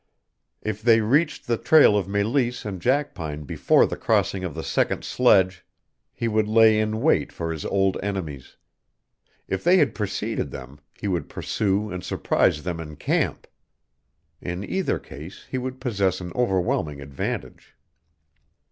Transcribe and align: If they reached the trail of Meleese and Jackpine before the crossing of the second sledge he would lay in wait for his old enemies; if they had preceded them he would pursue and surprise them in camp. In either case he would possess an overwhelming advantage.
If 0.63 0.81
they 0.81 0.99
reached 1.01 1.45
the 1.45 1.59
trail 1.59 1.95
of 1.95 2.07
Meleese 2.07 2.65
and 2.65 2.81
Jackpine 2.81 3.43
before 3.43 3.85
the 3.85 3.95
crossing 3.95 4.43
of 4.43 4.55
the 4.55 4.63
second 4.63 5.03
sledge 5.05 5.63
he 6.11 6.27
would 6.27 6.47
lay 6.47 6.79
in 6.79 7.01
wait 7.01 7.31
for 7.31 7.51
his 7.51 7.65
old 7.65 7.97
enemies; 8.01 8.57
if 9.47 9.63
they 9.63 9.77
had 9.77 9.93
preceded 9.93 10.49
them 10.49 10.79
he 10.99 11.07
would 11.07 11.29
pursue 11.29 11.91
and 11.91 12.03
surprise 12.03 12.63
them 12.63 12.79
in 12.79 12.95
camp. 12.95 13.45
In 14.41 14.63
either 14.63 14.97
case 14.97 15.45
he 15.51 15.59
would 15.59 15.79
possess 15.79 16.19
an 16.19 16.31
overwhelming 16.33 16.99
advantage. 16.99 17.75